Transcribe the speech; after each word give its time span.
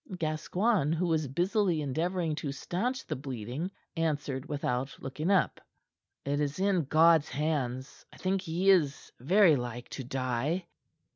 Gascoigne, 0.17 0.93
who 0.95 1.05
was 1.05 1.27
busily 1.27 1.79
endeavoring 1.79 2.33
to 2.37 2.51
stanch 2.51 3.05
the 3.05 3.15
bleeding, 3.15 3.69
answered 3.95 4.47
without 4.49 4.95
looking 4.99 5.29
up: 5.29 5.61
"It 6.25 6.39
is 6.41 6.59
in 6.59 6.85
God's 6.85 7.29
hands. 7.29 8.03
I 8.11 8.17
think 8.17 8.41
he 8.41 8.71
is 8.71 9.11
very 9.19 9.55
like 9.55 9.89
to 9.89 10.03
die." 10.03 10.65